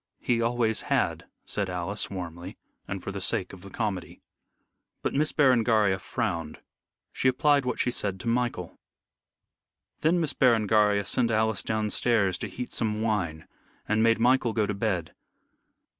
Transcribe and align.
"He 0.19 0.41
always 0.41 0.81
had," 0.89 1.25
said 1.45 1.69
Alice, 1.69 2.09
warmly, 2.09 2.57
and 2.87 3.03
for 3.03 3.11
the 3.11 3.21
sake 3.21 3.53
of 3.53 3.61
the 3.61 3.69
comedy. 3.69 4.23
But 5.03 5.13
Miss 5.13 5.31
Berengaria 5.31 5.99
frowned. 5.99 6.59
She 7.13 7.27
applied 7.27 7.65
what 7.67 7.79
she 7.79 7.91
said 7.91 8.19
to 8.21 8.27
Michael. 8.27 8.79
Then 9.99 10.19
Miss 10.19 10.33
Berengaria 10.33 11.05
sent 11.05 11.29
Alice 11.29 11.61
downstairs 11.61 12.39
to 12.39 12.47
heat 12.47 12.73
some 12.73 13.03
wine, 13.03 13.47
and 13.87 14.01
made 14.01 14.17
Michael 14.17 14.53
go 14.53 14.65
to 14.65 14.73
bed. 14.73 15.13